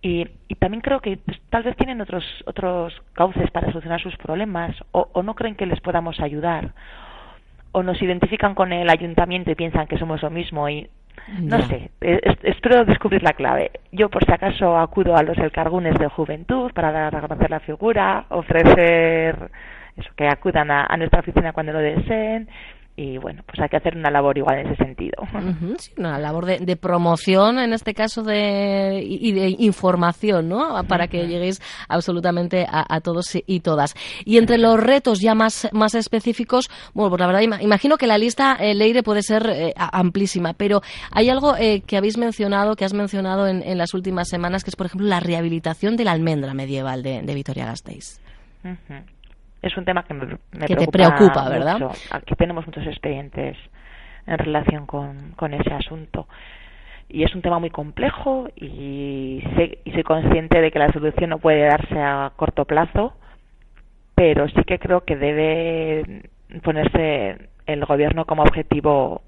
Y, 0.02 0.28
y 0.48 0.56
también 0.56 0.82
creo 0.82 1.00
que 1.00 1.18
pues, 1.18 1.40
tal 1.50 1.64
vez 1.64 1.76
tienen 1.76 2.02
otros, 2.02 2.24
otros 2.46 2.94
cauces 3.14 3.50
para 3.52 3.68
solucionar 3.68 4.02
sus 4.02 4.16
problemas 4.18 4.76
o, 4.92 5.10
o 5.14 5.24
no 5.24 5.34
creen 5.34 5.56
que 5.56 5.66
les 5.66 5.80
podamos 5.82 6.20
ayudar 6.20 6.74
o 7.72 7.84
nos 7.84 8.02
identifican 8.02 8.56
con 8.56 8.74
el 8.74 8.90
ayuntamiento 8.90 9.52
y 9.52 9.56
piensan 9.56 9.88
que 9.88 9.98
somos 9.98 10.22
lo 10.22 10.30
mismo 10.30 10.70
y 10.70 10.90
no 11.40 11.62
sé, 11.64 11.92
espero 12.44 12.86
descubrir 12.86 13.24
la 13.24 13.34
clave. 13.34 13.72
Yo, 13.92 14.10
por 14.10 14.26
si 14.26 14.32
acaso, 14.32 14.78
acudo 14.78 15.16
a 15.16 15.24
los 15.24 15.38
elcargunes 15.38 15.98
de 16.00 16.08
juventud 16.08 16.72
para 16.74 16.92
dar 16.92 17.16
a 17.16 17.22
conocer 17.22 17.50
la 17.50 17.60
figura, 17.60 18.26
ofrecer 18.30 19.50
eso, 19.98 20.10
que 20.16 20.28
acudan 20.28 20.72
a, 20.72 20.96
nuestra 20.98 21.20
oficina 21.20 21.54
cuando 21.54 21.74
lo 21.74 21.80
deseen 21.80 22.48
y 23.00 23.20
bueno, 23.20 23.44
pues 23.46 23.60
hay 23.60 23.70
que 23.70 23.78
hacer 23.78 23.96
una 23.96 24.10
labor 24.10 24.36
igual 24.40 24.58
en 24.58 24.68
ese 24.68 24.84
sentido. 24.84 25.24
sí, 25.78 25.94
una 25.98 26.18
labor 26.18 26.48
de, 26.48 26.76
promoción, 26.76 27.60
en 27.60 27.72
este 27.72 27.94
caso, 27.94 28.24
de, 28.24 29.04
y 29.08 29.32
de 29.34 29.56
información, 29.60 30.50
¿no? 30.50 30.84
Para 30.86 31.08
que 31.08 31.28
lleguéis 31.28 31.62
absolutamente 31.88 32.66
a, 32.68 33.00
todos 33.02 33.38
y 33.46 33.60
todas. 33.60 33.94
Y 34.26 34.38
entre 34.40 34.58
los 34.58 34.80
retos 34.80 35.20
ya 35.22 35.36
más, 35.36 35.70
más 35.74 35.94
específicos, 35.94 36.70
bueno, 36.96 37.12
pues 37.12 37.20
la 37.20 37.28
verdad, 37.28 37.42
imagino 37.62 37.98
que 37.98 38.08
la 38.08 38.18
lista, 38.18 38.58
eh, 38.60 38.74
Leire, 38.74 39.04
puede 39.04 39.22
ser 39.22 39.48
eh, 39.48 39.74
amplísima, 39.78 40.54
pero 40.54 40.82
hay 41.12 41.30
algo 41.30 41.56
eh, 41.56 41.82
que 41.86 41.98
habéis 41.98 42.18
mencionado, 42.18 42.76
que 42.76 42.84
has 42.84 42.96
mencionado 42.96 43.48
en, 43.48 43.78
las 43.78 43.94
últimas 43.94 44.28
semanas, 44.28 44.64
que 44.64 44.72
es, 44.72 44.76
por 44.76 44.88
ejemplo, 44.88 45.08
la 45.08 45.20
rehabilitación 45.20 45.98
de 45.98 46.04
la 46.04 46.14
almendra 46.14 46.56
medieval 46.56 47.04
de, 47.04 47.22
Vitoria-Gasteiz 47.22 48.20
es 49.68 49.78
un 49.78 49.86
tema 49.86 50.04
que 50.04 50.14
me, 50.14 50.28
que 50.66 50.76
te 50.76 50.88
preocupa, 50.88 51.50
¿verdad? 51.50 51.92
Aquí 52.12 52.36
tenemos 52.36 52.66
muchos 52.66 52.86
expedientes 52.86 53.58
en 54.26 54.38
relación 54.38 54.86
con, 54.86 55.32
con 55.36 55.54
ese 55.54 55.74
asunto. 55.74 56.28
Y 57.10 57.24
es 57.24 57.34
un 57.34 57.42
tema 57.42 57.60
muy 57.60 57.70
complejo 57.70 58.50
y, 58.56 59.42
sé, 59.56 59.80
y 59.86 59.92
soy 59.92 60.04
consciente 60.04 60.60
de 60.60 60.72
que 60.72 60.80
la 60.80 60.92
solución 60.92 61.30
no 61.30 61.40
puede 61.40 61.62
darse 61.62 61.98
a 61.98 62.34
corto 62.36 62.66
plazo, 62.66 63.14
pero 64.14 64.48
sí 64.50 64.64
que 64.66 64.78
creo 64.78 65.06
que 65.06 65.16
debe 65.16 66.24
ponerse 66.64 67.50
el 67.66 67.86
gobierno 67.86 68.26
como 68.26 68.44
objetivo 68.44 69.22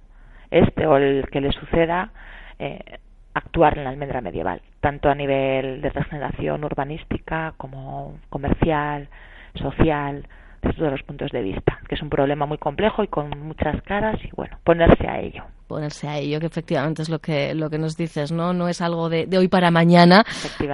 este 0.52 0.88
o 0.88 0.98
el 0.98 1.28
que 1.32 1.42
le 1.42 1.52
suceda 1.52 2.12
eh, 2.58 2.98
actuar 3.34 3.78
en 3.78 3.86
la 3.86 3.92
almendra 3.92 4.20
medieval, 4.20 4.62
tanto 4.82 5.10
a 5.10 5.16
nivel 5.16 5.82
de 5.82 5.90
regeneración 5.90 6.64
urbanística 6.64 7.54
como 7.56 8.18
comercial, 8.30 9.08
social, 9.56 10.28
desde 10.62 10.78
todos 10.78 10.92
los 10.92 11.04
puntos 11.04 11.32
de 11.32 11.42
vista, 11.42 11.80
que 11.88 11.96
es 11.96 12.02
un 12.02 12.10
problema 12.10 12.46
muy 12.46 12.58
complejo 12.58 13.04
y 13.04 13.08
con 13.08 13.30
muchas 13.40 13.82
caras 13.84 14.20
y 14.24 14.30
bueno, 14.36 14.58
ponerse 14.64 15.08
a 15.08 15.20
ello. 15.20 15.44
Ponerse 15.68 16.08
a 16.08 16.18
ello, 16.18 16.40
que 16.40 16.48
efectivamente 16.48 17.04
es 17.04 17.10
lo 17.10 17.20
que 17.20 17.54
lo 17.54 17.70
que 17.70 17.78
nos 17.78 17.96
dices, 17.96 18.32
¿no? 18.32 18.54
No 18.54 18.68
es 18.68 18.82
algo 18.82 19.08
de, 19.08 19.28
hoy 19.38 19.48
para 19.48 19.70
mañana. 19.70 20.26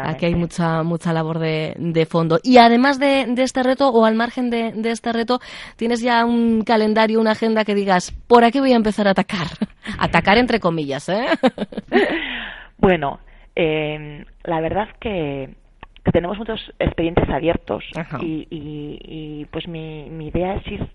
Aquí 0.04 0.26
hay 0.26 0.36
mucha 0.36 0.84
mucha 0.84 1.12
labor 1.12 1.40
de, 1.40 1.76
de 1.78 2.06
fondo. 2.06 2.40
Y 2.44 2.58
además 2.58 2.98
de, 2.98 3.26
de, 3.28 3.44
este 3.44 3.62
reto 3.62 3.90
o 3.90 4.06
al 4.06 4.16
margen 4.16 4.50
de, 4.50 4.72
de, 4.72 4.92
este 4.92 5.12
reto, 5.12 5.40
tienes 5.76 6.02
ya 6.02 6.26
un 6.26 6.64
calendario, 6.64 7.20
una 7.20 7.32
agenda 7.32 7.66
que 7.66 7.76
digas, 7.76 8.12
por 8.28 8.46
aquí 8.46 8.60
voy 8.62 8.72
a 8.72 8.78
empezar 8.78 9.08
a 9.08 9.12
atacar, 9.12 9.48
atacar 10.00 10.38
entre 10.38 10.62
comillas, 10.62 11.10
¿eh? 11.10 11.26
bueno, 12.78 13.20
eh, 13.54 14.26
la 14.46 14.62
verdad 14.62 14.88
que 15.00 15.56
que 16.06 16.12
tenemos 16.12 16.38
muchos 16.38 16.72
expedientes 16.78 17.28
abiertos 17.30 17.84
y, 18.22 18.48
y, 18.52 19.46
pues 19.52 19.68
mi, 19.68 20.08
mi 20.12 20.28
idea 20.28 20.54
es 20.56 20.68
ir 20.68 20.88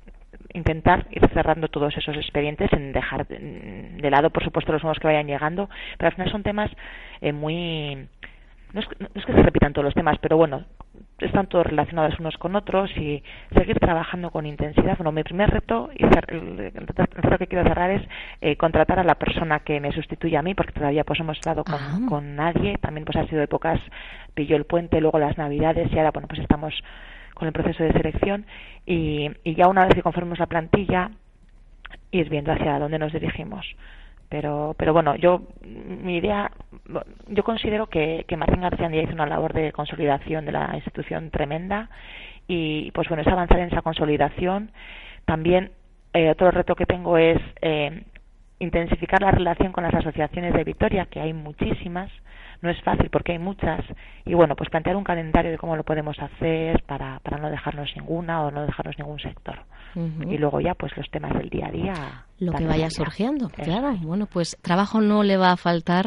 intentar 0.55 1.07
ir 1.11 1.29
cerrando 1.33 1.69
todos 1.69 1.97
esos 1.97 2.17
expedientes 2.17 2.73
en 2.73 2.93
dejar 2.93 3.27
de, 3.27 4.11
lado 4.11 4.31
por 4.31 4.43
supuesto 4.43 4.73
los 4.73 4.83
nuevos 4.83 4.99
que 4.99 5.07
vayan 5.07 5.27
llegando 5.27 5.69
pero 5.97 6.09
al 6.09 6.15
final 6.15 6.31
son 6.31 6.43
temas 6.43 6.71
eh, 7.21 7.33
muy 7.33 8.09
no 8.73 8.81
es, 8.81 8.87
no 8.99 9.09
es, 9.15 9.25
que 9.25 9.33
se 9.33 9.43
repitan 9.43 9.73
todos 9.73 9.85
los 9.85 9.95
temas, 9.95 10.19
pero 10.21 10.37
bueno, 10.37 10.65
están 11.19 11.47
todos 11.47 11.67
relacionados 11.67 12.19
unos 12.19 12.37
con 12.39 12.57
otros 12.57 12.91
y 12.97 13.23
seguir 13.55 13.79
trabajando 13.79 14.31
con 14.31 14.47
intensidad. 14.47 14.97
Bueno, 14.97 15.13
mi 15.13 15.23
primer 15.23 15.51
reto, 15.51 15.91
y 15.95 16.05
el, 16.05 16.11
reto 16.11 17.39
que 17.39 17.47
quiero 17.47 17.65
cerrar 17.65 17.91
es 17.91 18.03
eh, 18.41 18.57
contratar 18.57 18.99
a 18.99 19.05
la 19.05 19.17
persona 19.17 19.61
que 19.61 19.81
me 19.81 19.93
sustituye 19.93 20.37
a 20.37 20.43
mí, 20.43 20.55
porque 20.55 20.73
todavía 20.73 21.05
pues 21.05 21.21
hemos 21.21 21.37
estado 21.37 21.65
con, 21.65 21.75
ah. 21.75 21.99
con 22.09 22.37
nadie. 22.37 22.79
También 22.79 23.05
pues 23.05 23.17
ha 23.17 23.27
sido 23.27 23.43
épocas, 23.43 23.81
pilló 24.35 24.57
el 24.57 24.65
puente, 24.65 25.01
luego 25.01 25.19
las 25.19 25.37
navidades 25.37 25.93
y 25.93 25.99
ahora 25.99 26.11
bueno 26.13 26.29
pues 26.29 26.41
estamos 26.41 26.75
con 27.35 27.47
el 27.47 27.53
proceso 27.53 27.83
de 27.83 27.93
selección 27.93 28.45
y, 28.85 29.31
y 29.45 29.55
ya 29.55 29.69
una 29.69 29.87
vez 29.87 29.95
que 29.95 30.03
conformemos 30.03 30.39
la 30.39 30.47
plantilla, 30.47 31.11
ir 32.11 32.29
viendo 32.29 32.53
hacia 32.53 32.79
dónde 32.79 32.99
nos 32.99 33.13
dirigimos 33.13 33.67
pero 34.31 34.75
pero 34.79 34.95
bueno 34.95 35.17
yo 35.17 35.43
mi 35.65 36.17
idea 36.17 36.51
yo 37.29 37.45
considero 37.45 37.89
que, 37.89 38.25
Martín 38.39 38.63
García 38.63 38.87
Andía 38.87 39.03
hizo 39.03 39.13
una 39.13 39.27
labor 39.27 39.53
de 39.53 39.73
consolidación 39.73 40.47
de 40.47 40.53
la 40.53 40.71
institución 40.75 41.31
tremenda 41.31 41.91
y 42.47 42.91
pues 42.93 43.09
bueno 43.09 43.23
es 43.23 43.29
avanzar 43.29 43.59
en 43.59 43.69
esa 43.69 43.83
consolidación. 43.83 44.71
También 45.27 45.73
eh, 46.15 46.31
otro 46.31 46.51
reto 46.51 46.75
que 46.75 46.87
tengo 46.87 47.19
es 47.19 47.39
eh, 47.61 48.05
intensificar 48.61 49.21
la 49.21 49.33
relación 49.33 49.73
con 49.73 49.85
las 49.85 49.95
asociaciones 49.95 50.55
de 50.55 50.65
Vitoria 50.65 51.07
que 51.07 51.21
hay 51.21 51.33
muchísimas 51.33 52.11
no 52.63 52.71
es 52.71 52.81
fácil 52.83 53.09
porque 53.11 53.33
hay 53.33 53.39
muchas. 53.39 53.85
Y 54.25 54.35
bueno 54.35 54.55
pues 54.57 54.71
plantear 54.71 54.97
un 54.97 55.05
calendario 55.05 55.51
de 55.51 55.59
cómo 55.59 55.77
lo 55.77 55.85
podemos 55.85 56.19
hacer 56.19 56.83
para, 56.87 57.21
para 57.21 57.39
no 57.39 57.51
dejarnos 57.51 57.91
ninguna 57.97 58.43
o 58.43 58.51
no 58.51 58.67
dejarnos 58.67 58.99
ningún 58.99 59.19
sector. 59.19 59.59
Y 59.95 60.39
luego 60.39 60.61
ya 60.61 60.75
pues 60.75 60.97
los 60.97 61.11
temas 61.11 61.33
del 61.35 61.51
día 61.51 61.67
a 61.67 61.71
día 61.73 61.95
lo 62.41 62.53
que 62.53 62.65
vaya 62.65 62.89
surgiendo. 62.91 63.51
Claro, 63.51 63.95
bueno, 64.03 64.27
pues 64.27 64.57
trabajo 64.63 65.01
no 65.01 65.23
le 65.23 65.37
va 65.37 65.53
a 65.53 65.57
faltar 65.57 66.07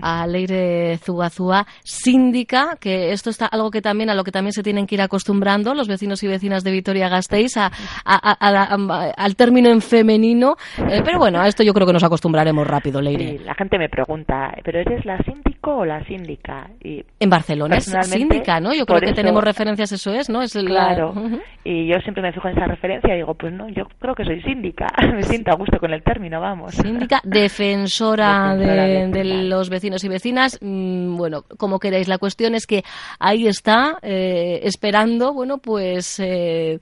a 0.00 0.26
Leire 0.26 0.96
Zugazúa, 0.98 1.66
síndica, 1.82 2.76
que 2.80 3.10
esto 3.10 3.30
está 3.30 3.46
algo 3.46 3.70
que 3.70 3.82
también 3.82 4.08
a 4.08 4.14
lo 4.14 4.22
que 4.22 4.30
también 4.30 4.52
se 4.52 4.62
tienen 4.62 4.86
que 4.86 4.94
ir 4.94 5.02
acostumbrando 5.02 5.74
los 5.74 5.88
vecinos 5.88 6.22
y 6.22 6.28
vecinas 6.28 6.62
de 6.62 6.70
Vitoria-Gasteiz 6.70 7.56
a, 7.56 7.70
al 8.04 9.36
término 9.36 9.70
en 9.70 9.80
femenino, 9.80 10.54
eh, 10.78 11.02
pero 11.04 11.18
bueno, 11.18 11.40
a 11.40 11.48
esto 11.48 11.64
yo 11.64 11.74
creo 11.74 11.86
que 11.86 11.92
nos 11.92 12.04
acostumbraremos 12.04 12.66
rápido, 12.66 13.00
Leire. 13.00 13.38
Sí, 13.38 13.44
la 13.44 13.54
gente 13.54 13.76
me 13.76 13.88
pregunta, 13.88 14.54
¿pero 14.62 14.78
eres 14.78 15.04
la 15.04 15.18
síndico 15.24 15.78
o 15.78 15.84
la 15.84 15.91
síndica? 16.04 16.70
Y 16.82 17.04
en 17.20 17.30
Barcelona 17.30 17.76
es 17.76 17.84
síndica, 17.84 18.60
¿no? 18.60 18.74
Yo 18.74 18.86
creo 18.86 19.00
que 19.00 19.12
tenemos 19.12 19.42
referencias, 19.42 19.92
eso 19.92 20.12
es, 20.12 20.28
¿no? 20.28 20.42
Es 20.42 20.52
claro, 20.52 21.12
y 21.64 21.86
yo 21.86 21.98
siempre 22.00 22.22
me 22.22 22.32
fijo 22.32 22.48
en 22.48 22.56
esa 22.56 22.66
referencia 22.66 23.14
y 23.14 23.18
digo, 23.18 23.34
pues 23.34 23.52
no, 23.52 23.68
yo 23.68 23.84
creo 23.98 24.14
que 24.14 24.24
soy 24.24 24.42
síndica, 24.42 24.86
me 25.14 25.22
siento 25.22 25.52
a 25.52 25.56
gusto 25.56 25.78
con 25.78 25.92
el 25.92 26.02
término, 26.02 26.40
vamos. 26.40 26.74
Síndica, 26.74 27.20
defensora, 27.24 28.56
de, 28.56 29.24
los 29.48 29.70
vecinos 29.70 30.04
y 30.04 30.08
vecinas. 30.08 30.58
Mm, 30.60 31.16
bueno, 31.16 31.42
como 31.58 31.78
queréis, 31.78 32.08
la 32.08 32.18
cuestión 32.18 32.54
es 32.54 32.66
que 32.66 32.82
ahí 33.18 33.46
está, 33.46 33.98
eh, 34.02 34.60
esperando, 34.64 35.32
bueno, 35.32 35.58
pues. 35.58 36.20
Eh, 36.20 36.78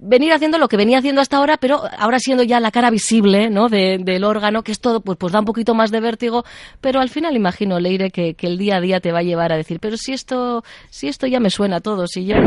venir 0.00 0.32
haciendo 0.32 0.58
lo 0.58 0.68
que 0.68 0.76
venía 0.76 0.98
haciendo 0.98 1.20
hasta 1.20 1.36
ahora, 1.36 1.56
pero 1.60 1.80
ahora 1.98 2.18
siendo 2.18 2.42
ya 2.42 2.60
la 2.60 2.70
cara 2.70 2.90
visible 2.90 3.50
¿no? 3.50 3.68
del 3.68 4.24
órgano, 4.24 4.62
que 4.62 4.72
es 4.72 4.80
todo, 4.80 5.00
pues, 5.00 5.18
pues 5.18 5.32
da 5.32 5.40
un 5.40 5.44
poquito 5.44 5.74
más 5.74 5.90
de 5.90 6.00
vértigo, 6.00 6.44
pero 6.80 7.00
al 7.00 7.08
final 7.08 7.36
imagino, 7.36 7.80
Leire, 7.80 8.10
que, 8.10 8.34
que 8.34 8.46
el 8.46 8.58
día 8.58 8.76
a 8.76 8.80
día 8.80 9.00
te 9.00 9.12
va 9.12 9.18
a 9.18 9.22
llevar 9.22 9.52
a 9.52 9.56
decir, 9.56 9.78
pero 9.80 9.96
si 9.96 10.12
esto, 10.12 10.62
si 10.88 11.08
esto 11.08 11.26
ya 11.26 11.40
me 11.40 11.50
suena 11.50 11.80
todo, 11.80 12.06
si 12.06 12.26
ya 12.26 12.38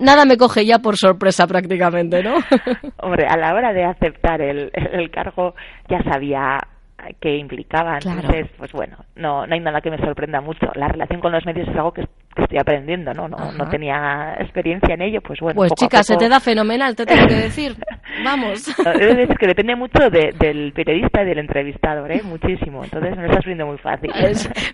nada 0.00 0.24
me 0.24 0.36
coge 0.36 0.66
ya 0.66 0.78
por 0.78 0.96
sorpresa 0.96 1.46
prácticamente, 1.46 2.22
¿no? 2.22 2.34
Hombre, 3.02 3.26
a 3.26 3.36
la 3.36 3.54
hora 3.54 3.72
de 3.72 3.84
aceptar 3.84 4.40
el, 4.40 4.70
el 4.74 5.10
cargo 5.10 5.54
ya 5.88 6.02
sabía 6.02 6.58
que 7.20 7.36
implicaba. 7.36 7.98
Entonces, 8.02 8.48
pues 8.56 8.72
bueno, 8.72 8.96
no, 9.16 9.46
no 9.46 9.54
hay 9.54 9.60
nada 9.60 9.80
que 9.80 9.90
me 9.90 9.98
sorprenda 9.98 10.40
mucho. 10.40 10.66
La 10.74 10.88
relación 10.88 11.20
con 11.20 11.32
los 11.32 11.44
medios 11.46 11.68
es 11.68 11.76
algo 11.76 11.92
que, 11.92 12.04
estoy 12.42 12.58
aprendiendo, 12.58 13.12
¿no? 13.14 13.28
No, 13.28 13.52
no 13.52 13.68
tenía 13.68 14.36
experiencia 14.40 14.94
en 14.94 15.02
ello, 15.02 15.20
pues 15.20 15.40
bueno. 15.40 15.56
Pues 15.56 15.72
chica, 15.74 16.02
se 16.02 16.16
te 16.16 16.28
da 16.28 16.40
fenomenal, 16.40 16.94
te 16.96 17.06
tengo 17.06 17.26
que 17.26 17.34
decir. 17.34 17.76
Vamos. 18.24 18.68
Es 18.68 19.38
que 19.38 19.46
depende 19.46 19.76
mucho 19.76 20.10
del 20.10 20.72
periodista 20.72 21.22
y 21.22 21.26
del 21.26 21.38
entrevistador, 21.38 22.10
¿eh? 22.10 22.22
Muchísimo. 22.22 22.82
Entonces 22.82 23.16
lo 23.16 23.26
estás 23.26 23.44
viendo 23.44 23.66
muy 23.66 23.78
fácil. 23.78 24.10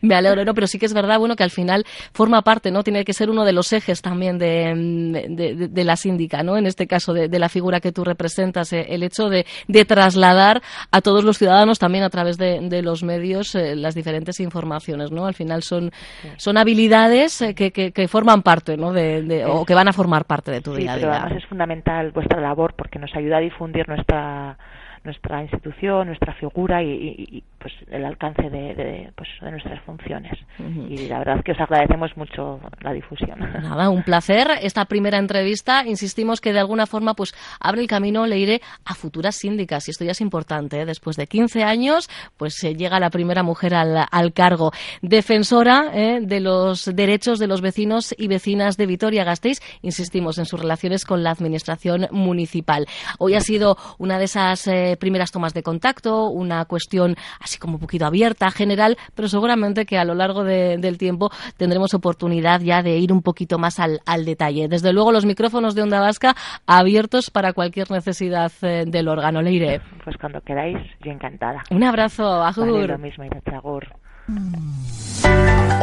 me 0.02 0.14
alegro, 0.14 0.44
no, 0.44 0.54
pero 0.54 0.66
sí 0.66 0.78
que 0.78 0.86
es 0.86 0.94
verdad, 0.94 1.18
bueno, 1.18 1.36
que 1.36 1.42
al 1.42 1.50
final 1.50 1.84
forma 2.12 2.42
parte, 2.42 2.70
¿no? 2.70 2.82
Tiene 2.82 3.04
que 3.04 3.12
ser 3.12 3.30
uno 3.30 3.44
de 3.44 3.52
los 3.52 3.72
ejes 3.72 4.02
también 4.02 4.38
de, 4.38 5.68
de, 5.70 5.84
la 5.84 5.96
síndica, 5.96 6.42
¿no? 6.42 6.56
En 6.56 6.66
este 6.66 6.86
caso, 6.86 7.12
de, 7.12 7.38
la 7.38 7.48
figura 7.48 7.80
que 7.80 7.92
tú 7.92 8.04
representas, 8.04 8.72
eh, 8.72 8.86
el 8.88 9.02
hecho 9.02 9.28
de, 9.28 9.44
trasladar 9.84 10.62
a 10.90 11.00
todos 11.00 11.24
los 11.24 11.38
ciudadanos 11.38 11.78
también 11.78 12.04
a 12.04 12.10
través 12.10 12.38
de, 12.38 12.82
los 12.82 13.02
medios 13.02 13.54
eh, 13.54 13.76
las 13.76 13.94
diferentes 13.94 14.40
informaciones, 14.40 15.10
¿no? 15.10 15.26
Al 15.26 15.34
final 15.34 15.62
son, 15.62 15.90
son 16.36 16.56
habilidades 16.56 17.42
eh, 17.58 17.70
que, 17.72 17.92
que, 17.92 18.08
forman 18.08 18.42
parte, 18.42 18.76
¿no? 18.76 18.92
De, 18.92 19.44
o 19.46 19.64
que 19.64 19.74
van 19.74 19.88
a 19.88 19.92
formar 19.92 20.24
parte 20.24 20.50
de 20.50 20.60
tu 20.60 20.74
día 20.74 20.92
a 20.92 20.96
día. 20.96 21.06
Pero 21.06 21.12
además 21.14 21.42
es 21.42 21.48
fundamental 21.48 22.10
vuestra 22.12 22.40
labor 22.40 22.74
porque 22.74 22.98
nos 22.98 23.14
ayuda 23.14 23.38
a 23.38 23.40
difundir 23.40 23.88
nuestra 23.88 24.56
nuestra 25.04 25.42
institución, 25.42 26.06
nuestra 26.08 26.32
figura 26.34 26.82
y, 26.82 27.44
pues 27.64 27.72
el 27.90 28.04
alcance 28.04 28.50
de, 28.50 29.10
pues, 29.16 29.26
de 29.40 29.50
nuestras 29.50 29.82
funciones. 29.84 30.38
Y 30.58 31.08
la 31.08 31.20
verdad 31.20 31.38
es 31.38 31.44
que 31.44 31.52
os 31.52 31.60
agradecemos 31.60 32.14
mucho 32.14 32.60
la 32.82 32.92
difusión. 32.92 33.38
Nada, 33.38 33.88
un 33.88 34.02
placer. 34.02 34.48
Esta 34.60 34.84
primera 34.84 35.16
entrevista, 35.16 35.82
insistimos 35.86 36.42
que 36.42 36.52
de 36.52 36.58
alguna 36.58 36.84
forma 36.84 37.14
pues 37.14 37.34
abre 37.58 37.80
el 37.80 37.86
camino, 37.86 38.26
le 38.26 38.36
iré 38.36 38.60
a 38.84 38.94
futuras 38.94 39.36
síndicas. 39.36 39.88
Y 39.88 39.92
esto 39.92 40.04
ya 40.04 40.10
es 40.10 40.20
importante. 40.20 40.82
¿eh? 40.82 40.84
Después 40.84 41.16
de 41.16 41.26
15 41.26 41.64
años, 41.64 42.10
pues 42.36 42.54
se 42.54 42.74
llega 42.74 43.00
la 43.00 43.08
primera 43.08 43.42
mujer 43.42 43.74
al, 43.74 43.96
al 44.10 44.34
cargo. 44.34 44.72
Defensora 45.00 45.90
¿eh? 45.94 46.20
de 46.20 46.40
los 46.40 46.84
derechos 46.94 47.38
de 47.38 47.46
los 47.46 47.62
vecinos 47.62 48.14
y 48.18 48.28
vecinas 48.28 48.76
de 48.76 48.84
Vitoria-Gasteiz. 48.84 49.60
Insistimos 49.80 50.36
en 50.36 50.44
sus 50.44 50.60
relaciones 50.60 51.06
con 51.06 51.22
la 51.22 51.30
administración 51.30 52.08
municipal. 52.10 52.86
Hoy 53.18 53.36
ha 53.36 53.40
sido 53.40 53.78
una 53.96 54.18
de 54.18 54.24
esas 54.24 54.66
eh, 54.66 54.98
primeras 55.00 55.32
tomas 55.32 55.54
de 55.54 55.62
contacto, 55.62 56.28
una 56.28 56.66
cuestión 56.66 57.16
así 57.40 57.53
como 57.58 57.74
un 57.74 57.80
poquito 57.80 58.06
abierta, 58.06 58.50
general, 58.50 58.96
pero 59.14 59.28
seguramente 59.28 59.86
que 59.86 59.98
a 59.98 60.04
lo 60.04 60.14
largo 60.14 60.44
del 60.44 60.98
tiempo 60.98 61.30
tendremos 61.56 61.94
oportunidad 61.94 62.60
ya 62.60 62.82
de 62.82 62.98
ir 62.98 63.12
un 63.12 63.22
poquito 63.22 63.58
más 63.58 63.78
al, 63.80 64.00
detalle. 64.24 64.68
Desde 64.68 64.92
luego 64.92 65.12
los 65.12 65.26
micrófonos 65.26 65.74
de 65.74 65.82
Onda 65.82 66.00
Vasca 66.00 66.34
abiertos 66.66 67.30
para 67.30 67.52
cualquier 67.52 67.90
necesidad 67.90 68.52
eh, 68.62 68.84
del 68.86 69.08
órgano. 69.08 69.42
Le 69.42 69.52
iré. 69.52 69.80
Pues 70.02 70.16
cuando 70.18 70.40
queráis, 70.40 70.78
yo 71.04 71.10
encantada. 71.10 71.62
Un 71.70 71.84
abrazo, 71.84 72.42
Agur. 72.42 72.70
Vale, 72.70 72.86
lo 72.88 72.98
mismo, 72.98 73.24
Agur. 73.52 73.86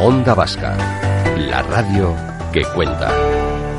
Onda 0.00 0.34
Vasca, 0.34 0.76
la 1.36 1.62
radio 1.62 2.14
que 2.52 2.62
cuenta. 2.74 3.71